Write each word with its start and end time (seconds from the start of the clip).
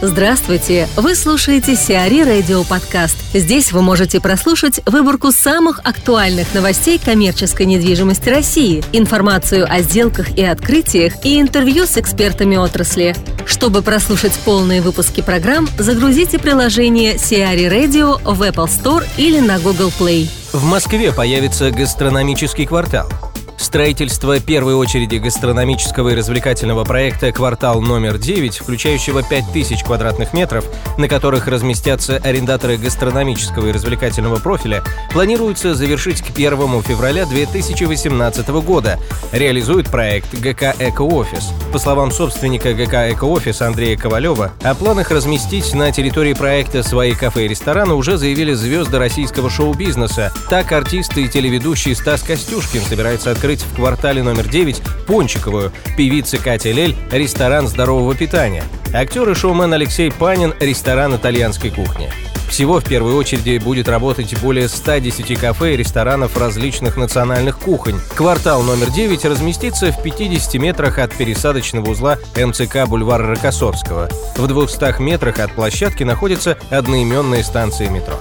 Здравствуйте! 0.00 0.86
Вы 0.94 1.16
слушаете 1.16 1.74
Сиари 1.74 2.22
Радио 2.22 2.62
Подкаст. 2.62 3.16
Здесь 3.34 3.72
вы 3.72 3.82
можете 3.82 4.20
прослушать 4.20 4.80
выборку 4.86 5.32
самых 5.32 5.80
актуальных 5.80 6.54
новостей 6.54 7.00
коммерческой 7.04 7.66
недвижимости 7.66 8.28
России, 8.28 8.84
информацию 8.92 9.66
о 9.68 9.80
сделках 9.80 10.38
и 10.38 10.44
открытиях 10.44 11.14
и 11.24 11.40
интервью 11.40 11.84
с 11.84 11.96
экспертами 11.96 12.54
отрасли. 12.54 13.16
Чтобы 13.44 13.82
прослушать 13.82 14.38
полные 14.44 14.82
выпуски 14.82 15.20
программ, 15.20 15.68
загрузите 15.78 16.38
приложение 16.38 17.18
Сиари 17.18 17.64
Radio 17.64 18.20
в 18.22 18.40
Apple 18.42 18.68
Store 18.68 19.04
или 19.16 19.40
на 19.40 19.58
Google 19.58 19.92
Play. 19.98 20.30
В 20.52 20.62
Москве 20.62 21.12
появится 21.12 21.72
гастрономический 21.72 22.66
квартал– 22.66 23.10
Строительство 23.58 24.38
первой 24.38 24.74
очереди 24.74 25.16
гастрономического 25.16 26.10
и 26.10 26.14
развлекательного 26.14 26.84
проекта 26.84 27.32
«Квартал 27.32 27.82
номер 27.82 28.14
9», 28.14 28.62
включающего 28.62 29.24
5000 29.24 29.82
квадратных 29.82 30.32
метров, 30.32 30.64
на 30.96 31.08
которых 31.08 31.48
разместятся 31.48 32.18
арендаторы 32.18 32.76
гастрономического 32.76 33.66
и 33.66 33.72
развлекательного 33.72 34.36
профиля, 34.36 34.84
планируется 35.12 35.74
завершить 35.74 36.22
к 36.22 36.30
1 36.30 36.82
февраля 36.82 37.26
2018 37.26 38.48
года. 38.48 38.98
Реализует 39.32 39.90
проект 39.90 40.32
ГК 40.38 40.74
«Эко-офис». 40.78 41.50
По 41.72 41.80
словам 41.80 42.12
собственника 42.12 42.72
ГК 42.74 43.12
«Эко-офис» 43.12 43.60
Андрея 43.60 43.98
Ковалева, 43.98 44.52
о 44.62 44.74
планах 44.76 45.10
разместить 45.10 45.74
на 45.74 45.90
территории 45.90 46.32
проекта 46.32 46.84
свои 46.84 47.12
кафе 47.12 47.46
и 47.46 47.48
рестораны 47.48 47.94
уже 47.94 48.18
заявили 48.18 48.52
звезды 48.54 48.98
российского 48.98 49.50
шоу-бизнеса. 49.50 50.32
Так 50.48 50.70
артист 50.70 51.18
и 51.18 51.28
телеведущий 51.28 51.96
Стас 51.96 52.22
Костюшкин 52.22 52.82
собирается 52.82 53.32
открыть 53.32 53.47
открыть 53.48 53.62
в 53.62 53.76
квартале 53.76 54.22
номер 54.22 54.46
9 54.46 54.82
Пончиковую, 55.06 55.72
певица 55.96 56.36
Катя 56.36 56.70
Лель 56.70 56.94
ресторан 57.10 57.66
здорового 57.66 58.14
питания, 58.14 58.62
актер 58.92 59.26
и 59.30 59.34
шоумен 59.34 59.72
Алексей 59.72 60.12
Панин 60.12 60.52
ресторан 60.60 61.16
итальянской 61.16 61.70
кухни. 61.70 62.10
Всего 62.50 62.78
в 62.78 62.84
первой 62.84 63.14
очереди 63.14 63.56
будет 63.56 63.88
работать 63.88 64.38
более 64.40 64.68
110 64.68 65.38
кафе 65.38 65.72
и 65.72 65.76
ресторанов 65.78 66.36
различных 66.36 66.98
национальных 66.98 67.58
кухонь. 67.58 67.98
Квартал 68.14 68.62
номер 68.62 68.90
9 68.90 69.24
разместится 69.24 69.92
в 69.92 70.02
50 70.02 70.54
метрах 70.54 70.98
от 70.98 71.14
пересадочного 71.14 71.88
узла 71.88 72.18
МЦК 72.36 72.86
бульвара 72.86 73.28
Рокоссовского. 73.28 74.10
В 74.36 74.46
200 74.46 75.00
метрах 75.00 75.38
от 75.38 75.52
площадки 75.52 76.04
находится 76.04 76.58
одноименная 76.70 77.42
станция 77.42 77.88
метро. 77.88 78.18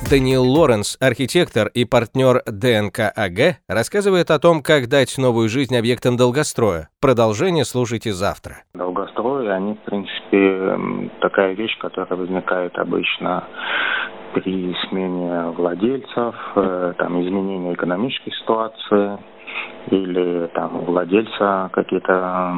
Даниил 0.00 0.44
Лоренс, 0.44 0.96
архитектор 1.00 1.68
и 1.74 1.84
партнер 1.84 2.42
ДНК 2.46 3.12
АГ, 3.14 3.58
рассказывает 3.68 4.30
о 4.30 4.38
том, 4.38 4.62
как 4.62 4.88
дать 4.88 5.18
новую 5.18 5.48
жизнь 5.48 5.76
объектам 5.76 6.16
долгостроя. 6.16 6.88
Продолжение 7.00 7.64
слушайте 7.64 8.12
завтра. 8.12 8.62
Долгострои, 8.74 9.48
они, 9.48 9.74
в 9.74 9.80
принципе, 9.80 11.10
такая 11.20 11.54
вещь, 11.54 11.76
которая 11.78 12.18
возникает 12.18 12.78
обычно 12.78 13.44
при 14.34 14.74
смене 14.88 15.50
владельцев, 15.50 16.34
э, 16.54 16.94
там, 16.96 17.20
изменении 17.20 17.74
экономической 17.74 18.30
ситуации, 18.30 19.18
или 19.90 20.46
там 20.54 20.76
у 20.76 20.84
владельца 20.84 21.70
какие-то 21.72 22.54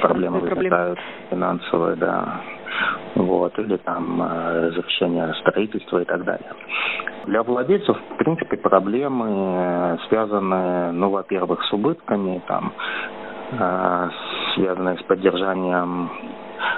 проблемы 0.00 0.40
возникают 0.40 0.98
финансовые, 1.30 1.96
да 1.96 2.40
вот, 3.14 3.58
или 3.58 3.76
там 3.78 4.22
э, 4.22 4.70
строительства 5.40 5.98
и 5.98 6.04
так 6.04 6.24
далее. 6.24 6.52
Для 7.26 7.42
владельцев, 7.42 7.96
в 7.96 8.16
принципе, 8.16 8.56
проблемы 8.56 9.26
э, 9.28 9.96
связаны, 10.08 10.92
ну, 10.92 11.10
во-первых, 11.10 11.64
с 11.64 11.72
убытками, 11.72 12.42
там, 12.46 12.72
э, 13.52 14.08
связанные 14.54 14.98
с 14.98 15.02
поддержанием 15.04 16.10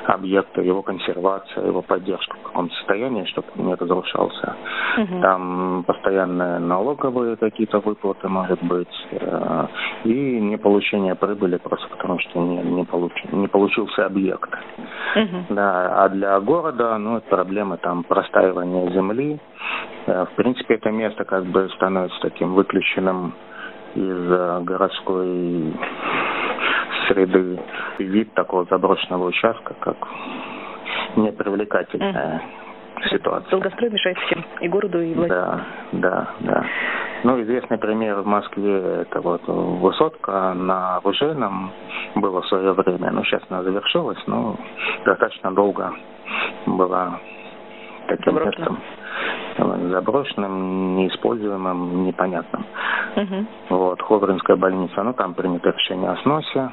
объекта, 0.06 0.61
его 0.61 0.83
консервация, 0.83 1.67
его 1.67 1.83
поддержка 1.83 2.37
в 2.37 2.42
каком-то 2.42 2.75
состоянии, 2.77 3.25
чтобы 3.25 3.48
он 3.56 3.67
не 3.67 3.75
разрушался. 3.75 4.56
Угу. 4.98 5.20
Там 5.20 5.85
постоянные 5.86 6.58
налоговые 6.58 7.36
какие-то 7.36 7.80
выплаты, 7.80 8.29
может 8.29 8.63
быть, 8.63 9.07
э, 9.11 9.67
и 10.05 10.41
не 10.41 10.57
получение 10.57 11.14
прибыли 11.14 11.57
просто 11.58 11.89
потому, 11.89 12.19
что 12.20 12.41
не, 12.41 12.58
не, 12.58 12.85
получ, 12.85 13.13
не 13.33 13.48
получился 13.48 14.07
объект. 14.07 14.51
Угу. 15.14 15.47
Да, 15.51 16.05
а 16.05 16.08
для 16.08 16.39
города, 16.41 16.97
ну, 16.98 17.18
это 17.18 17.29
проблемы 17.29 17.77
там 17.79 18.05
простаивания 18.05 18.91
земли. 18.91 19.39
Э, 20.07 20.27
в 20.27 20.36
принципе, 20.36 20.74
это 20.74 20.91
место 20.91 21.24
как 21.24 21.45
бы 21.47 21.68
становится 21.77 22.18
таким 22.20 22.55
выключенным 22.55 23.35
из 23.95 24.30
э, 24.30 24.61
городской 24.63 25.73
среды 27.08 27.58
вид 27.98 28.33
такого 28.34 28.64
заброшенного 28.67 29.27
участка, 29.27 29.74
как 29.80 29.96
непривлекательная 31.17 32.42
mm. 32.96 33.08
ситуация. 33.11 33.50
Долгострой 33.50 33.90
мешает 33.90 34.18
всем, 34.18 34.44
и 34.61 34.68
городу, 34.68 35.00
и 35.00 35.14
власти. 35.14 35.30
Да, 35.30 35.61
да, 35.92 36.28
да. 36.40 36.67
Ну, 37.24 37.42
известный 37.42 37.78
пример 37.78 38.17
в 38.20 38.27
Москве, 38.27 39.02
это 39.02 39.20
вот 39.20 39.42
высотка 39.46 40.55
на 40.55 40.96
Оружейном 40.96 41.72
было 42.14 42.42
в 42.42 42.46
свое 42.46 42.72
время, 42.72 43.11
ну, 43.11 43.24
сейчас 43.24 43.42
она 43.48 43.62
завершилась, 43.62 44.23
но 44.27 44.56
достаточно 45.05 45.52
долго 45.52 45.92
была 46.67 47.18
таким 48.08 48.34
местом 48.36 48.78
заброшенным, 49.56 50.96
неиспользуемым, 50.96 52.05
непонятным. 52.05 52.67
Угу. 53.17 53.46
Вот, 53.70 54.02
Ховринская 54.02 54.56
больница, 54.56 55.02
ну, 55.02 55.14
там 55.14 55.34
принято 55.34 55.70
решение 55.70 56.11
о 56.11 56.17
сносе 56.18 56.70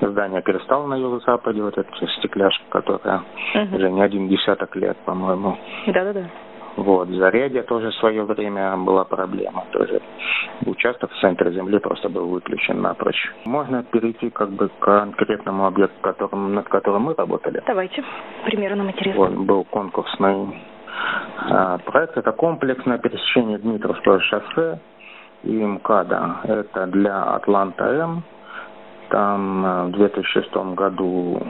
здание 0.00 0.42
«Кристалл» 0.42 0.86
на 0.86 0.96
юго-западе, 0.96 1.62
вот 1.62 1.76
эта 1.78 2.06
стекляшка, 2.18 2.64
которая 2.68 3.22
угу. 3.54 3.76
уже 3.76 3.90
не 3.90 4.02
один 4.02 4.28
десяток 4.28 4.74
лет, 4.76 4.96
по-моему. 5.04 5.56
Да-да-да. 5.86 6.24
Вот, 6.76 7.08
в 7.08 7.14
Зарядье 7.14 7.62
тоже 7.62 7.90
в 7.90 7.94
свое 7.94 8.24
время 8.24 8.76
была 8.76 9.04
проблема. 9.04 9.64
Тоже 9.70 10.02
участок 10.66 11.10
в 11.12 11.20
центре 11.20 11.52
земли 11.52 11.78
просто 11.78 12.08
был 12.08 12.26
выключен 12.26 12.80
напрочь. 12.80 13.32
Можно 13.44 13.84
перейти 13.84 14.30
как 14.30 14.50
бы 14.50 14.68
к 14.68 14.78
конкретному 14.80 15.66
объекту, 15.66 15.96
которым, 16.00 16.54
над 16.54 16.68
которым 16.68 17.02
мы 17.02 17.14
работали. 17.14 17.62
Давайте. 17.66 18.02
Примерно 18.44 18.76
нам 18.76 18.90
интересно. 18.90 19.20
Вот, 19.20 19.34
был 19.34 19.64
конкурсный 19.64 20.60
а, 21.48 21.78
проект. 21.78 22.16
Это 22.16 22.32
комплексное 22.32 22.98
пересечение 22.98 23.58
Дмитровского 23.58 24.20
шоссе 24.20 24.80
и 25.44 25.52
МКАДа. 25.52 26.40
Это 26.44 26.86
для 26.86 27.22
Атланта-М 27.36 28.24
там 29.14 29.64
э, 29.64 29.84
в 29.86 29.90
2006 29.92 30.52
году 30.74 31.40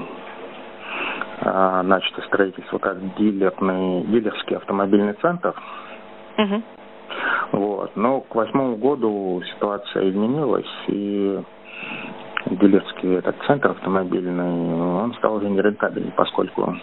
э, 1.40 1.82
начато 1.82 2.20
строительство 2.26 2.76
как 2.76 2.98
дилерный, 3.16 4.02
дилерский 4.02 4.56
автомобильный 4.56 5.14
центр. 5.14 5.54
Угу. 6.36 6.62
Вот. 7.52 7.96
Но 7.96 8.20
к 8.20 8.34
восьмому 8.34 8.76
году 8.76 9.42
ситуация 9.54 10.10
изменилась, 10.10 10.68
и 10.88 11.42
дилерский 12.50 13.14
этот 13.14 13.36
центр 13.46 13.70
автомобильный, 13.70 14.74
он 14.74 15.14
стал 15.14 15.36
уже 15.36 15.48
нерентабельным, 15.48 16.12
поскольку 16.12 16.76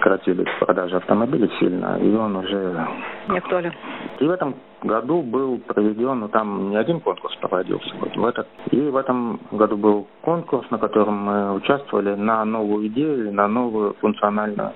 сократились 0.00 0.48
продажи 0.58 0.96
автомобилей 0.96 1.50
сильно, 1.58 1.98
и 1.98 2.14
он 2.14 2.36
уже... 2.36 2.86
Не 3.28 3.38
актуален. 3.38 3.72
И 4.18 4.24
в 4.24 4.30
этом 4.30 4.54
году 4.82 5.22
был 5.22 5.58
проведен, 5.58 6.20
ну 6.20 6.28
там 6.28 6.70
не 6.70 6.76
один 6.76 7.00
конкурс 7.00 7.36
проводился, 7.36 7.94
вот 8.00 8.16
в 8.16 8.24
этот. 8.24 8.48
И 8.70 8.80
в 8.80 8.96
этом 8.96 9.40
году 9.52 9.76
был 9.76 10.06
конкурс, 10.22 10.68
на 10.70 10.78
котором 10.78 11.14
мы 11.14 11.54
участвовали 11.54 12.14
на 12.14 12.44
новую 12.44 12.86
идею, 12.88 13.32
на 13.32 13.46
новую 13.48 13.94
функциональную 14.00 14.72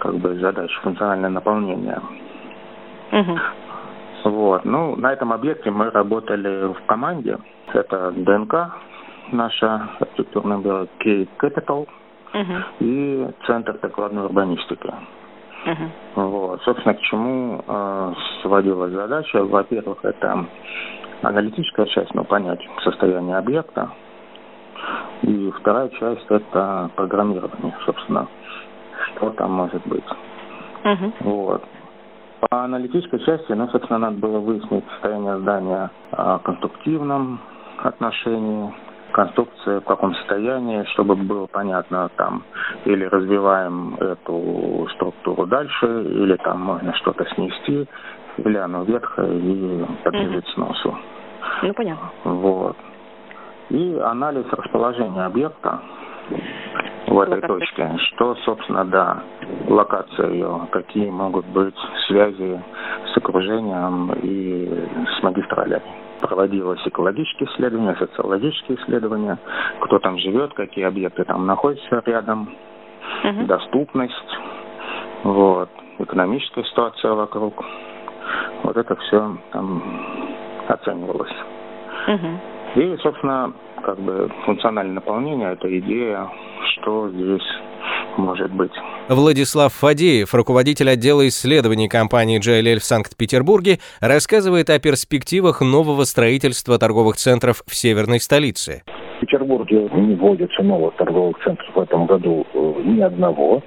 как 0.00 0.14
бы 0.16 0.34
задачу, 0.36 0.78
функциональное 0.82 1.30
наполнение. 1.30 2.00
Угу. 3.12 4.30
Вот. 4.30 4.64
Ну, 4.64 4.96
на 4.96 5.12
этом 5.12 5.32
объекте 5.32 5.70
мы 5.70 5.90
работали 5.90 6.72
в 6.72 6.86
команде. 6.86 7.38
Это 7.72 8.10
ДНК, 8.10 8.74
наша 9.32 9.88
архитектурная 10.00 10.58
бюро, 10.58 10.86
K 10.98 11.26
Capital– 11.40 11.88
угу. 12.34 12.52
и 12.80 13.28
Центр 13.46 13.74
прикладной 13.78 14.24
урбанистики. 14.24 14.92
Угу. 15.66 16.22
Вот. 16.22 16.62
Собственно, 16.62 16.94
к 16.94 17.00
чему 17.00 17.64
э, 17.66 18.12
сводилась 18.42 18.92
задача? 18.92 19.42
Во-первых, 19.44 20.04
это 20.04 20.46
аналитическая 21.22 21.86
часть, 21.86 22.14
ну, 22.14 22.24
понять 22.24 22.60
состояние 22.82 23.36
объекта. 23.36 23.90
И 25.22 25.50
вторая 25.60 25.88
часть– 25.88 26.26
это 26.28 26.90
программирование, 26.96 27.74
собственно, 27.86 28.28
что 29.06 29.30
там 29.30 29.52
может 29.52 29.86
быть. 29.86 30.04
Угу. 30.84 31.12
Вот. 31.20 31.64
По 32.50 32.64
аналитической 32.64 33.20
части, 33.20 33.52
ну, 33.52 33.68
собственно, 33.68 34.00
надо 34.00 34.18
было 34.18 34.38
выяснить 34.38 34.84
состояние 34.90 35.38
здания 35.38 35.90
в 36.10 36.40
конструктивном 36.44 37.40
отношении, 37.82 38.74
конструкция 39.14 39.80
в 39.80 39.84
каком 39.84 40.14
состоянии, 40.16 40.84
чтобы 40.92 41.14
было 41.14 41.46
понятно, 41.46 42.10
там, 42.16 42.42
или 42.84 43.04
развиваем 43.04 43.94
эту 43.94 44.88
структуру 44.94 45.46
дальше, 45.46 45.86
или 45.86 46.36
там 46.36 46.60
можно 46.60 46.92
что-то 46.94 47.24
снести, 47.34 47.86
или 48.38 48.56
оно 48.56 48.82
ветхое 48.82 49.32
и 49.32 49.84
подлежит 50.02 50.46
сносу. 50.48 50.98
Ну, 51.62 51.72
понятно. 51.74 52.10
Вот. 52.24 52.76
И 53.70 53.98
анализ 54.02 54.46
расположения 54.50 55.24
объекта. 55.24 55.80
в 57.06 57.20
этой 57.20 57.36
локация. 57.36 57.58
точке. 57.58 57.92
Что, 57.98 58.34
собственно, 58.44 58.84
да, 58.84 59.22
локация 59.68 60.30
ее, 60.30 60.66
какие 60.72 61.10
могут 61.10 61.46
быть 61.46 61.76
связи 62.08 62.60
с 63.12 63.16
окружением 63.16 64.12
и 64.22 64.88
с 65.18 65.22
магистралями. 65.22 66.03
Проводилось 66.20 66.80
экологические 66.86 67.48
исследования, 67.50 67.96
социологические 67.98 68.78
исследования, 68.78 69.38
кто 69.80 69.98
там 69.98 70.18
живет, 70.18 70.54
какие 70.54 70.84
объекты 70.84 71.24
там 71.24 71.46
находятся 71.46 72.02
рядом, 72.06 72.54
угу. 73.24 73.46
доступность, 73.46 74.38
вот, 75.24 75.68
экономическая 75.98 76.64
ситуация 76.64 77.12
вокруг. 77.12 77.62
Вот 78.62 78.76
это 78.76 78.96
все 78.96 79.36
там 79.52 79.82
оценивалось. 80.68 81.34
Угу. 82.08 82.80
И, 82.80 82.96
собственно, 82.98 83.52
как 83.82 83.98
бы 83.98 84.30
функциональное 84.44 84.94
наполнение– 84.94 85.52
это 85.52 85.78
идея, 85.78 86.28
что 86.72 87.08
здесь 87.10 87.46
может 88.16 88.50
быть. 88.52 88.72
Владислав 89.08 89.70
Фадеев, 89.74 90.32
руководитель 90.34 90.88
отдела 90.88 91.28
исследований 91.28 91.88
компании 91.88 92.40
JLL 92.40 92.78
в 92.78 92.84
Санкт-Петербурге, 92.84 93.78
рассказывает 94.00 94.70
о 94.70 94.78
перспективах 94.78 95.60
нового 95.60 96.04
строительства 96.04 96.78
торговых 96.78 97.16
центров 97.16 97.62
в 97.66 97.74
северной 97.74 98.18
столице. 98.18 98.82
В 99.18 99.20
Петербурге 99.20 99.90
не 99.92 100.14
вводится 100.14 100.62
новых 100.62 100.94
торговых 100.96 101.36
центров 101.44 101.68
в 101.74 101.80
этом 101.80 102.06
году 102.06 102.46
э, 102.54 102.82
ни 102.86 103.00
одного. 103.02 103.62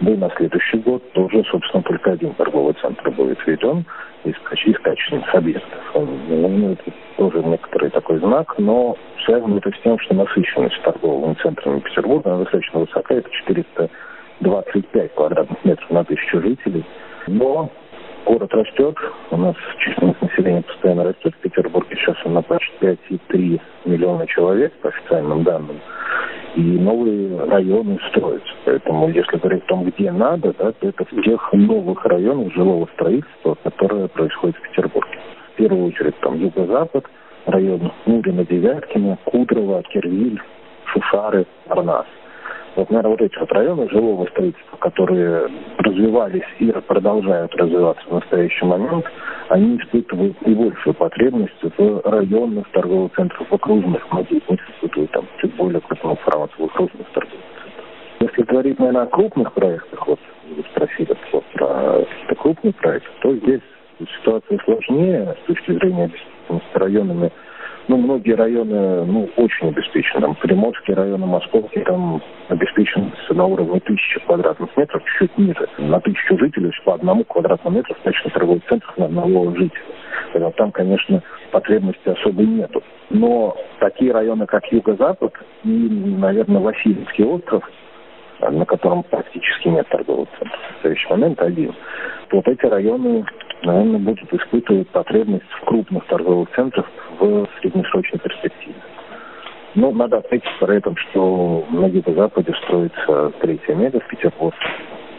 Да 0.00 0.10
и 0.10 0.16
на 0.16 0.28
следующий 0.36 0.78
год 0.78 1.12
тоже, 1.12 1.44
собственно, 1.52 1.84
только 1.84 2.10
один 2.10 2.34
торговый 2.34 2.74
центр 2.82 3.08
будет 3.12 3.38
введен 3.46 3.84
из, 4.24 4.34
из 4.34 4.78
качественных 4.80 5.32
объектов. 5.32 5.80
Ну, 5.94 6.72
это 6.72 6.92
тоже 7.16 7.40
некоторый 7.44 7.90
такой 7.90 8.18
знак, 8.18 8.54
но 8.58 8.96
связано 9.24 9.58
это 9.58 9.70
с 9.70 9.82
тем, 9.84 9.96
что 10.00 10.14
насыщенность 10.14 10.82
торговыми 10.82 11.34
центрами 11.40 11.78
Петербурга 11.78 12.34
она 12.34 12.42
достаточно 12.42 12.80
высока, 12.80 13.14
это 13.14 13.30
425 14.42 15.14
квадратных 15.14 15.64
метров 15.64 15.90
на 15.90 16.04
тысячу 16.04 16.40
жителей. 16.40 16.84
Но 17.28 17.70
город 18.26 18.52
растет, 18.52 18.96
у 19.30 19.36
нас 19.36 19.54
численность 19.78 20.20
населения 20.20 20.62
постоянно 20.62 21.04
растет. 21.04 21.34
В 21.34 21.38
Петербурге 21.38 21.96
сейчас 21.96 22.16
он 22.24 22.34
на 22.34 22.42
почти 22.42 22.72
5,3 22.80 23.60
миллиона 23.84 24.26
человек, 24.26 24.72
по 24.80 24.88
официальным 24.88 25.44
данным. 25.44 25.80
И 26.56 26.60
новые 26.60 27.44
районы 27.46 27.98
строятся. 28.10 28.52
Поэтому, 28.64 29.08
если 29.08 29.38
говорить 29.38 29.64
о 29.64 29.68
том, 29.68 29.84
где 29.84 30.12
надо, 30.12 30.52
да, 30.58 30.72
то 30.72 30.88
это 30.88 31.04
в 31.04 31.22
тех 31.22 31.52
новых 31.52 32.04
районах 32.04 32.52
жилого 32.52 32.88
строительства, 32.94 33.56
которое 33.62 34.08
происходит 34.08 34.56
в 34.56 34.62
Петербурге. 34.62 35.18
В 35.54 35.56
первую 35.56 35.86
очередь 35.86 36.18
там 36.20 36.38
юго-запад, 36.38 37.06
район 37.46 37.92
Мурина, 38.04 38.44
Девяткина, 38.44 39.18
Кудрово, 39.24 39.82
Кирвиль, 39.84 40.40
Шушары, 40.86 41.46
Арнас. 41.68 42.06
Вот, 42.74 42.88
наверное, 42.88 43.10
вот 43.10 43.20
эти 43.20 43.38
вот 43.38 43.52
районы 43.52 43.88
жилого 43.90 44.26
строительства, 44.26 44.76
которые 44.78 45.48
развивались 45.78 46.46
и 46.58 46.72
продолжают 46.86 47.54
развиваться 47.54 48.02
в 48.08 48.12
настоящий 48.12 48.64
момент, 48.64 49.04
они 49.48 49.76
испытывают 49.76 50.40
наибольшую 50.40 50.94
потребность 50.94 51.52
в 51.62 52.00
районных 52.04 52.66
торговых 52.70 53.12
центрах, 53.14 53.46
в 53.50 53.54
окружных, 53.54 54.06
не 54.30 54.56
испытывают 54.74 55.10
там 55.10 55.26
чуть 55.40 55.54
более 55.56 55.80
крупного 55.80 56.16
формата 56.16 56.54
в 56.56 56.64
окружных 56.64 57.06
торговых 57.12 57.44
центрах. 57.62 57.82
Если 58.20 58.42
говорить, 58.42 58.78
наверное, 58.78 59.02
о 59.02 59.06
крупных 59.06 59.52
проектах, 59.52 60.06
вот 60.06 60.20
вы 60.56 60.64
спросили 60.70 61.14
вот, 61.32 61.44
про 61.52 62.04
какие-то 62.04 62.34
крупные 62.36 62.74
то 63.20 63.36
здесь 63.36 63.60
ситуация 64.20 64.58
сложнее 64.64 65.36
с 65.42 65.46
точки 65.46 65.72
зрения 65.72 66.10
с 66.48 66.76
районами 66.76 67.30
ну, 67.92 67.98
многие 67.98 68.32
районы, 68.32 69.04
ну, 69.04 69.28
очень 69.36 69.68
обеспечены. 69.68 70.22
Там 70.22 70.34
Приморские 70.36 70.96
районы, 70.96 71.26
Московские, 71.26 71.84
там 71.84 72.22
обеспечены 72.48 73.12
на 73.28 73.44
уровне 73.44 73.80
тысячи 73.80 74.18
квадратных 74.20 74.74
метров, 74.78 75.02
чуть 75.18 75.36
ниже. 75.36 75.68
На 75.76 76.00
тысячу 76.00 76.38
жителей 76.38 76.70
по 76.86 76.94
одному 76.94 77.22
квадратному 77.24 77.76
метру 77.76 77.94
торговых 78.32 78.64
центрах 78.66 78.96
на 78.96 79.04
одного 79.04 79.50
жителя. 79.50 79.82
Поэтому 80.32 80.52
там, 80.52 80.72
конечно, 80.72 81.22
потребности 81.50 82.08
особой 82.08 82.46
нету. 82.46 82.82
Но 83.10 83.54
такие 83.78 84.10
районы, 84.12 84.46
как 84.46 84.64
Юго-Запад 84.72 85.34
и, 85.64 85.68
наверное, 85.68 86.62
Васильевский 86.62 87.24
остров, 87.24 87.62
на 88.40 88.64
котором 88.64 89.02
практически 89.02 89.68
нет 89.68 89.86
торговых 89.90 90.30
центров 90.38 90.58
в 90.58 90.72
настоящий 90.72 91.08
момент 91.10 91.42
один, 91.42 91.74
то 92.28 92.36
вот 92.36 92.48
эти 92.48 92.64
районы 92.64 93.26
наверное, 93.64 93.98
будут 93.98 94.32
испытывать 94.32 94.88
потребность 94.88 95.50
в 95.60 95.64
крупных 95.64 96.04
торговых 96.06 96.50
центрах 96.54 96.86
в 97.18 97.46
среднесрочной 97.60 98.18
перспективе. 98.18 98.74
Ну, 99.74 99.92
надо 99.92 100.18
отметить 100.18 100.50
при 100.60 100.76
этом, 100.76 100.96
что 100.96 101.64
на 101.70 101.86
юго-западе 101.86 102.52
строится 102.64 103.32
третья 103.40 103.74
мега 103.74 104.00
в 104.00 104.08
Петербурге. 104.08 104.56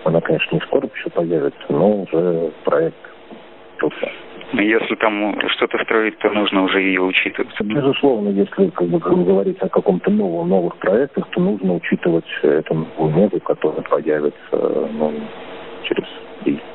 Она, 0.03 0.21
конечно, 0.21 0.55
не 0.55 0.61
скоро 0.61 0.87
еще 0.93 1.09
появится, 1.09 1.65
но 1.69 2.01
уже 2.03 2.51
проект 2.63 2.97
начался. 3.83 4.11
Если 4.53 4.95
там 4.95 5.39
что-то 5.49 5.83
строить, 5.83 6.17
то 6.19 6.29
нужно 6.29 6.63
уже 6.63 6.81
ее 6.81 7.01
учитывать. 7.01 7.49
Безусловно, 7.59 8.29
если 8.29 8.69
как 8.69 8.87
бы, 8.87 8.99
говорить 8.99 9.57
о 9.61 9.69
каком-то 9.69 10.11
новом, 10.11 10.49
новых 10.49 10.77
проектах, 10.77 11.27
то 11.31 11.41
нужно 11.41 11.75
учитывать 11.75 12.25
эту 12.43 12.73
новую 12.75 13.15
мегу, 13.15 13.39
которая 13.39 13.81
появится 13.81 14.35
ну, 14.51 15.11
через 15.83 16.03
3-4 16.45 16.59
года, 16.61 16.61
где-то 16.61 16.61
так. 16.61 16.72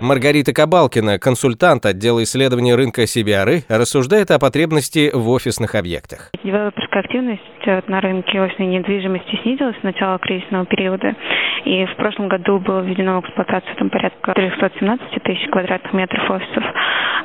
Маргарита 0.00 0.52
Кабалкина, 0.52 1.18
консультант 1.18 1.86
отдела 1.86 2.22
исследований 2.22 2.74
рынка 2.74 3.04
CBRE, 3.04 3.64
рассуждает 3.70 4.30
о 4.30 4.38
потребности 4.38 5.10
в 5.12 5.26
офисных 5.30 5.74
объектах. 5.74 6.30
Девелоперская 6.44 7.02
активность 7.02 7.88
на 7.88 8.00
рынке 8.02 8.40
офисной 8.40 8.66
недвижимости 8.66 9.40
снизилась 9.42 9.76
с 9.80 9.82
начала 9.82 10.18
кризисного 10.18 10.66
периода. 10.66 11.16
И 11.64 11.86
в 11.86 11.96
прошлом 11.96 12.28
году 12.28 12.58
было 12.58 12.80
введено 12.80 13.20
в 13.20 13.24
эксплуатацию 13.24 13.74
там, 13.76 13.88
порядка 13.88 14.34
317 14.34 15.22
тысяч 15.22 15.48
квадратных 15.50 15.92
метров 15.94 16.30
офисов. 16.30 16.64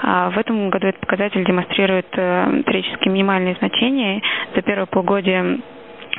А 0.04 0.30
в 0.30 0.38
этом 0.38 0.70
году 0.70 0.88
этот 0.88 1.02
показатель 1.02 1.44
демонстрирует 1.46 2.08
э, 2.14 2.62
исторически 2.62 3.10
минимальные 3.10 3.56
значения. 3.56 4.22
За 4.56 4.62
первое 4.62 4.86
полугодие 4.86 5.60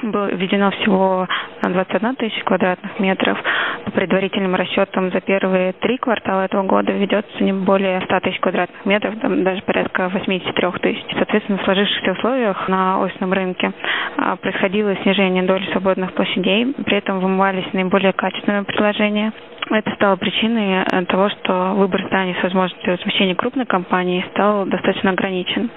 было 0.03 0.27
введено 0.27 0.71
всего 0.71 1.27
21 1.71 2.17
тысяча 2.17 2.45
квадратных 2.45 2.99
метров. 2.99 3.39
По 3.85 3.91
предварительным 3.91 4.55
расчетам 4.55 5.11
за 5.11 5.21
первые 5.21 5.73
три 5.75 5.99
квартала 5.99 6.43
этого 6.43 6.63
года 6.63 6.93
ведется 6.93 7.43
не 7.43 7.53
более 7.53 8.01
100 8.03 8.21
тысяч 8.21 8.41
квадратных 8.41 8.85
метров, 8.87 9.15
там 9.21 9.43
даже 9.45 9.63
порядка 9.63 10.09
83 10.09 10.69
тысяч. 10.81 11.05
Соответственно, 11.15 11.59
в 11.59 11.65
сложившихся 11.65 12.13
условиях 12.13 12.69
на 12.69 13.01
офисном 13.01 13.33
рынке 13.33 13.73
а, 14.17 14.37
происходило 14.37 14.95
снижение 15.03 15.43
доли 15.43 15.65
свободных 15.73 16.13
площадей, 16.15 16.75
при 16.85 16.97
этом 16.99 17.21
вымывались 17.21 17.73
наиболее 17.73 18.13
качественные 18.13 18.65
предложения. 18.65 19.33
Это 19.71 19.91
стало 19.93 20.17
причиной 20.17 20.85
э, 20.91 21.05
того, 21.07 21.31
что 21.31 21.73
выбор 21.75 22.03
зданий 22.09 22.37
с 22.39 22.43
возможностью 22.43 22.93
размещения 22.95 23.35
крупной 23.35 23.65
компании 23.67 24.25
стал 24.33 24.67
достаточно 24.67 25.11
ограничен. 25.11 25.71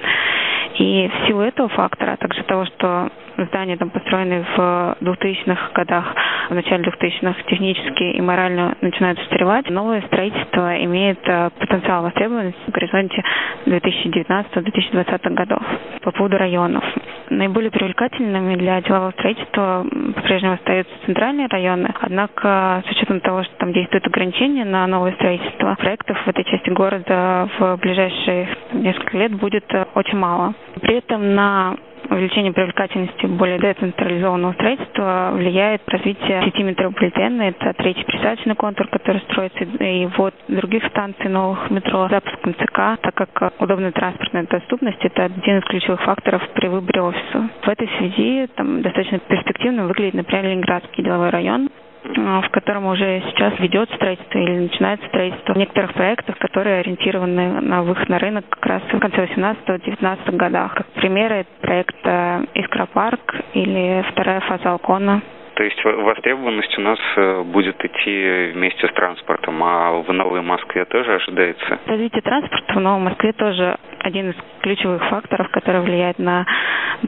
И 0.77 1.07
в 1.07 1.27
силу 1.27 1.41
этого 1.41 1.69
фактора, 1.69 2.13
а 2.13 2.17
также 2.17 2.43
того, 2.43 2.65
что 2.65 3.09
здания 3.37 3.77
там 3.77 3.89
построены 3.89 4.45
в 4.55 4.97
2000-х 5.01 5.71
годах, 5.73 6.13
в 6.49 6.53
начале 6.53 6.83
2000-х 6.83 7.43
технически 7.47 8.03
и 8.03 8.21
морально 8.21 8.75
начинают 8.81 9.19
устаревать, 9.19 9.69
новое 9.69 10.01
строительство 10.03 10.83
имеет 10.83 11.19
э, 11.27 11.49
потенциал 11.59 12.03
востребованности 12.03 12.59
в 12.67 12.71
горизонте 12.71 13.23
2019-2020 13.65 15.33
годов. 15.33 15.61
По 16.01 16.11
поводу 16.11 16.37
районов. 16.37 16.83
Наиболее 17.29 17.71
привлекательными 17.71 18.55
для 18.55 18.81
делового 18.81 19.11
строительства 19.11 19.85
по-прежнему 20.15 20.53
остаются 20.53 20.93
центральные 21.05 21.47
районы, 21.47 21.89
однако 22.01 22.83
с 22.87 22.91
учетом 22.91 23.19
того, 23.21 23.43
что 23.43 23.55
там 23.57 23.73
действуют 23.73 24.05
ограничения 24.07 24.65
на 24.65 24.85
новое 24.87 25.13
строительство, 25.13 25.75
проектов 25.75 26.17
в 26.23 26.27
этой 26.27 26.43
части 26.43 26.69
города 26.69 27.49
в 27.57 27.77
ближайшие 27.77 28.47
несколько 28.73 29.17
лет 29.17 29.33
будет 29.33 29.65
э, 29.73 29.85
очень 29.95 30.17
мало. 30.17 30.53
При 30.81 30.97
этом 30.97 31.35
на 31.35 31.75
увеличение 32.09 32.53
привлекательности 32.53 33.25
более 33.25 33.59
децентрализованного 33.59 34.53
строительства 34.53 35.31
влияет 35.33 35.81
развитие 35.87 36.43
сети 36.43 36.63
метрополитена. 36.63 37.43
Это 37.43 37.73
третий 37.73 38.03
присадочный 38.03 38.55
контур, 38.55 38.87
который 38.87 39.21
строится, 39.21 39.63
и 39.63 40.07
вот 40.17 40.33
других 40.47 40.85
станций 40.87 41.29
новых 41.29 41.69
метро, 41.71 42.07
запуск 42.09 42.45
МЦК, 42.45 42.99
так 43.01 43.13
как 43.15 43.53
удобная 43.59 43.91
транспортная 43.91 44.45
доступность– 44.45 44.99
это 45.01 45.25
один 45.25 45.59
из 45.59 45.63
ключевых 45.63 46.01
факторов 46.01 46.41
при 46.53 46.67
выборе 46.67 47.01
офиса. 47.01 47.49
В 47.63 47.67
этой 47.67 47.89
связи 47.97 48.47
там, 48.55 48.81
достаточно 48.81 49.19
перспективно 49.19 49.87
выглядит, 49.87 50.13
например, 50.13 50.45
Ленинградский 50.45 51.03
деловой 51.03 51.29
район, 51.29 51.69
в 52.13 52.49
котором 52.51 52.85
уже 52.87 53.21
сейчас 53.29 53.57
ведет 53.59 53.89
строительство 53.91 54.37
или 54.37 54.59
начинается 54.59 55.07
строительство 55.07 55.53
некоторых 55.53 55.93
проектов, 55.93 56.35
которые 56.37 56.79
ориентированы 56.79 57.61
на 57.61 57.83
выход 57.83 58.07
на 58.09 58.19
рынок 58.19 58.45
как 58.49 58.65
раз 58.65 58.81
в 58.91 58.99
конце 58.99 59.25
18-19 59.25 60.35
годах. 60.35 60.75
Как 60.75 60.87
примеры, 60.93 61.35
это 61.35 61.49
проект 61.61 61.95
э, 62.03 62.45
«Искропарк» 62.53 63.35
или 63.53 64.05
вторая 64.11 64.41
фаза 64.41 64.71
«Алкона». 64.71 65.21
То 65.55 65.63
есть 65.63 65.83
востребованность 65.85 66.77
у 66.77 66.81
нас 66.81 66.99
э, 67.15 67.43
будет 67.43 67.83
идти 67.83 68.51
вместе 68.53 68.87
с 68.87 68.91
транспортом, 68.93 69.63
а 69.63 70.01
в 70.01 70.11
Новой 70.11 70.41
Москве 70.41 70.83
тоже 70.85 71.13
ожидается? 71.13 71.79
Развитие 71.85 72.21
транспорта 72.21 72.73
в 72.73 72.81
Новой 72.81 73.03
Москве 73.03 73.31
тоже 73.31 73.77
один 74.05 74.29
из 74.29 74.35
ключевых 74.61 75.03
факторов, 75.09 75.49
который 75.49 75.81
влияет 75.81 76.19
на 76.19 76.45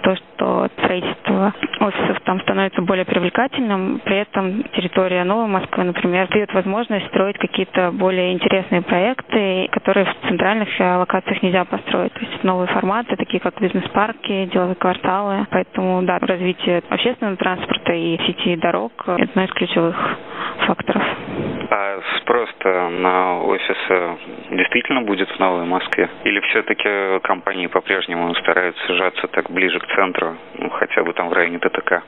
то, 0.02 0.16
что 0.16 0.68
строительство 0.78 1.54
офисов 1.80 2.20
там 2.26 2.42
становится 2.42 2.82
более 2.82 3.06
привлекательным. 3.06 4.02
При 4.04 4.18
этом 4.18 4.64
территория 4.76 5.24
Новой 5.24 5.48
Москвы, 5.48 5.84
например, 5.84 6.28
дает 6.30 6.54
возможность 6.54 7.08
строить 7.08 7.38
какие-то 7.38 7.92
более 7.92 8.34
интересные 8.34 8.82
проекты, 8.82 9.68
которые 9.72 10.06
в 10.06 10.28
центральных 10.28 10.70
локациях 10.80 11.42
нельзя 11.44 11.66
построить. 11.66 12.14
То 12.14 12.20
есть 12.20 12.44
новые 12.44 12.68
форматы, 12.68 13.16
такие 13.16 13.40
как 13.40 13.60
бизнес-парки, 13.62 14.46
деловые 14.52 14.76
кварталы. 14.76 15.46
Поэтому, 15.52 16.02
да, 16.04 16.18
развитие 16.20 16.82
общественного 16.90 17.38
транспорта 17.38 17.94
и 17.94 18.18
сети 18.26 18.56
дорог– 18.56 18.92
одно 19.06 19.44
из 19.44 19.52
ключевых 19.52 19.96
факторов. 20.66 21.04
А 21.70 22.00
спрос-то 22.22 22.90
на 22.90 23.42
офисы 23.42 24.18
действительно 24.52 25.02
будет 25.02 25.30
в 25.30 25.40
Новой 25.40 25.66
Москве? 25.66 26.10
Или 26.24 26.40
все-таки 26.42 26.87
компании 27.24 27.68
по-прежнему 27.68 28.34
стараются 28.36 28.94
сжаться 28.94 29.28
так 29.28 29.50
ближе 29.52 29.80
к 29.80 29.88
центру, 29.96 30.36
ну, 30.58 30.70
хотя 30.70 31.04
бы 31.04 31.14
там 31.14 31.30
в 31.30 31.34
районе 31.34 31.60
ТТК? 31.60 32.04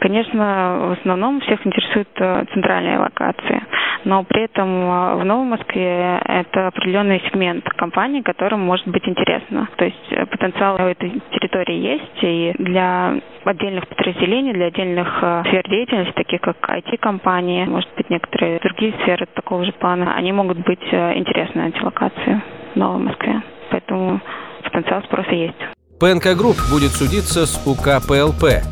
Конечно, 0.00 0.88
в 0.88 0.98
основном 1.00 1.40
всех 1.40 1.66
интересует 1.66 2.08
э, 2.16 2.44
центральные 2.54 2.98
локации, 2.98 3.62
но 4.04 4.24
при 4.24 4.44
этом 4.44 4.68
э, 4.68 5.14
в 5.16 5.24
Новой 5.24 5.44
Москве 5.44 6.18
это 6.24 6.68
определенный 6.68 7.20
сегмент 7.28 7.64
компаний, 7.76 8.22
которым 8.22 8.60
может 8.60 8.86
быть 8.88 9.06
интересно. 9.06 9.68
То 9.76 9.84
есть 9.84 10.06
э, 10.12 10.24
потенциал 10.26 10.76
у 10.76 10.88
этой 10.88 11.10
территории 11.32 11.74
есть, 11.76 12.18
и 12.22 12.54
для 12.58 13.16
отдельных 13.44 13.86
подразделений, 13.88 14.54
для 14.54 14.66
отдельных 14.66 15.08
сфер 15.46 15.68
деятельности, 15.68 16.12
таких 16.12 16.40
как 16.40 16.56
IT-компании, 16.68 17.64
может 17.64 17.90
быть, 17.96 18.08
некоторые 18.08 18.58
другие 18.60 18.92
сферы 19.02 19.26
такого 19.34 19.64
же 19.64 19.72
плана, 19.72 20.14
они 20.16 20.32
могут 20.32 20.58
быть 20.58 20.82
интересны, 20.92 21.68
эти 21.68 21.82
локации 21.82 22.40
в 22.74 22.76
Новой 22.76 23.04
Москве. 23.04 23.42
Поэтому 23.70 24.20
потенциал 24.62 25.02
спроса 25.04 25.30
есть. 25.30 25.54
ПНК 25.98 26.36
Групп 26.36 26.56
будет 26.70 26.90
судиться 26.90 27.46
с 27.46 27.66
УК 27.66 28.00
ПЛП 28.06 28.62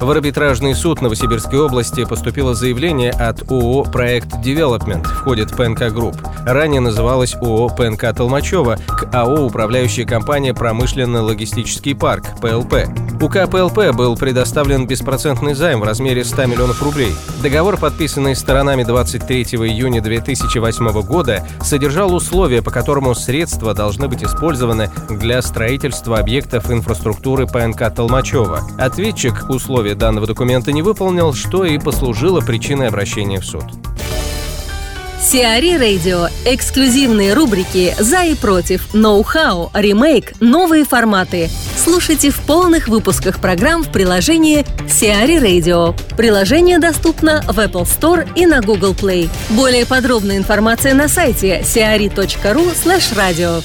в 0.00 0.10
арбитражный 0.10 0.74
суд 0.74 1.00
Новосибирской 1.00 1.60
области 1.60 2.04
поступило 2.04 2.54
заявление 2.54 3.10
от 3.10 3.50
ООО 3.50 3.84
«Проект 3.84 4.40
Девелопмент», 4.40 5.06
входит 5.06 5.56
ПНК 5.56 5.92
Групп. 5.92 6.16
Ранее 6.46 6.80
называлась 6.80 7.34
ООО 7.34 7.68
«ПНК 7.68 8.14
Толмачева», 8.14 8.78
к 8.86 9.14
АО 9.14 9.46
«Управляющая 9.46 10.04
компания 10.04 10.52
«Промышленно-логистический 10.52 11.94
парк» 11.94 12.24
ПЛП. 12.40 12.86
УК 13.20 13.48
ПЛП 13.48 13.94
был 13.94 14.16
предоставлен 14.16 14.86
беспроцентный 14.86 15.54
займ 15.54 15.80
в 15.80 15.84
размере 15.84 16.24
100 16.24 16.46
миллионов 16.46 16.82
рублей. 16.82 17.14
Договор, 17.42 17.76
подписанный 17.78 18.34
сторонами 18.34 18.84
23 18.84 19.42
июня 19.42 20.02
2008 20.02 21.02
года, 21.02 21.46
содержал 21.62 22.14
условия, 22.14 22.60
по 22.62 22.70
которому 22.70 23.14
средства 23.14 23.72
должны 23.74 24.08
быть 24.08 24.22
использованы 24.22 24.90
для 25.08 25.40
строительства 25.42 26.18
объектов 26.18 26.70
инфраструктуры 26.70 27.46
ПНК 27.46 27.94
Толмачева. 27.94 28.60
Ответчик 28.78 29.48
условий 29.48 29.83
условия 29.84 29.94
данного 29.94 30.26
документа 30.26 30.72
не 30.72 30.80
выполнил, 30.80 31.34
что 31.34 31.64
и 31.64 31.78
послужило 31.78 32.40
причиной 32.40 32.88
обращения 32.88 33.38
в 33.38 33.44
суд. 33.44 33.64
Сиари 35.20 35.76
Радио. 35.76 36.28
Эксклюзивные 36.46 37.34
рубрики 37.34 37.94
«За 37.98 38.24
и 38.24 38.34
против», 38.34 38.94
«Ноу-хау», 38.94 39.70
«Ремейк», 39.74 40.40
«Новые 40.40 40.84
форматы». 40.84 41.50
Слушайте 41.76 42.30
в 42.30 42.40
полных 42.40 42.88
выпусках 42.88 43.40
программ 43.40 43.82
в 43.82 43.90
приложении 43.90 44.64
Сиари 44.88 45.36
Radio. 45.36 45.94
Приложение 46.16 46.78
доступно 46.78 47.42
в 47.42 47.58
Apple 47.58 47.84
Store 47.84 48.26
и 48.34 48.46
на 48.46 48.62
Google 48.62 48.92
Play. 48.92 49.28
Более 49.50 49.84
подробная 49.84 50.38
информация 50.38 50.94
на 50.94 51.08
сайте 51.08 51.60
siari.ru 51.60 52.72
radio. 53.14 53.62